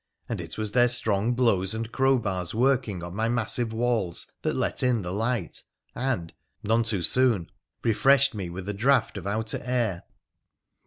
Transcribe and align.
And 0.27 0.41
it 0.41 0.57
was 0.57 0.71
their 0.71 0.87
strong 0.87 1.35
blows 1.35 1.75
and 1.75 1.91
crowbars 1.91 2.55
working 2.55 3.03
on 3.03 3.13
my 3.15 3.29
massive 3.29 3.71
walls 3.71 4.25
that 4.41 4.55
let 4.55 4.81
in 4.81 5.03
the 5.03 5.11
light, 5.13 5.61
and— 5.93 6.33
none 6.63 6.81
too 6.81 7.03
soon— 7.03 7.51
refreshed 7.83 8.33
me 8.33 8.49
with 8.49 8.67
a 8.67 8.73
draught 8.73 9.15
of 9.17 9.27
outer 9.27 9.61
air. 9.63 10.05